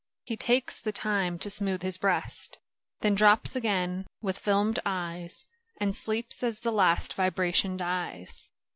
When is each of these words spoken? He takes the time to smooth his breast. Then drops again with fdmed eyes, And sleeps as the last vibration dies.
He 0.23 0.35
takes 0.35 0.81
the 0.81 0.91
time 0.91 1.37
to 1.37 1.49
smooth 1.51 1.83
his 1.83 1.99
breast. 1.99 2.57
Then 3.01 3.13
drops 3.13 3.55
again 3.55 4.07
with 4.19 4.43
fdmed 4.43 4.79
eyes, 4.83 5.45
And 5.79 5.93
sleeps 5.93 6.41
as 6.41 6.61
the 6.61 6.71
last 6.71 7.13
vibration 7.13 7.77
dies. 7.77 8.49